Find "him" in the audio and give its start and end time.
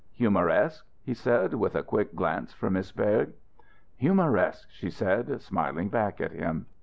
6.31-6.65